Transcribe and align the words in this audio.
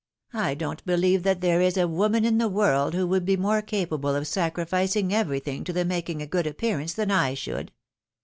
I 0.33 0.55
don't 0.55 0.83
beHeve 0.83 1.21
that 1.21 1.41
there 1.41 1.61
is 1.61 1.77
a 1.77 1.87
woman 1.87 2.25
in 2.25 2.39
the 2.39 2.47
world 2.49 2.95
who 2.95 3.05
would 3.09 3.23
be 3.23 3.37
more 3.37 3.61
capable 3.61 4.15
of 4.15 4.25
sacrificing 4.25 5.13
everything 5.13 5.63
to 5.65 5.73
the 5.73 5.85
making 5.85 6.23
a 6.23 6.25
good 6.25 6.47
appearance, 6.47 6.95
than 6.95 7.11
I 7.11 7.35
should. 7.35 7.71